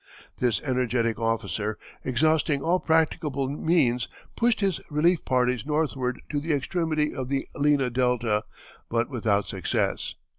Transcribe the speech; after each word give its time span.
This 0.39 0.59
energetic 0.63 1.19
officer, 1.19 1.77
exhausting 2.03 2.63
all 2.63 2.79
practicable 2.79 3.47
means, 3.47 4.07
pushed 4.35 4.61
his 4.61 4.79
relief 4.89 5.23
parties 5.25 5.63
northward 5.63 6.19
to 6.31 6.39
the 6.39 6.53
extremity 6.53 7.13
of 7.13 7.29
the 7.29 7.47
Lena 7.53 7.91
Delta, 7.91 8.43
but 8.89 9.09
without 9.11 9.47
success. 9.47 10.15